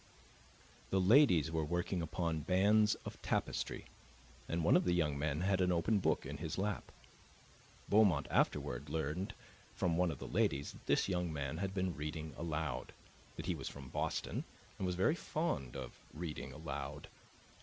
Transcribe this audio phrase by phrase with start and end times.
[0.89, 3.85] The ladies were working upon bands of tapestry,
[4.49, 6.91] and one of the young men had an open book in his lap.
[7.87, 9.35] Beaumont afterward learned
[9.75, 12.93] from one of the ladies that this young man had been reading aloud,
[13.35, 14.43] that he was from Boston
[14.79, 17.07] and was very fond of reading aloud.